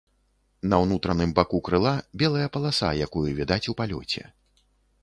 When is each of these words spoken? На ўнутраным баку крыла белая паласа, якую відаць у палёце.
На 0.71 0.79
ўнутраным 0.83 1.35
баку 1.39 1.61
крыла 1.67 1.91
белая 2.23 2.47
паласа, 2.57 2.89
якую 3.11 3.29
відаць 3.43 3.65
у 3.75 3.79
палёце. 3.85 4.21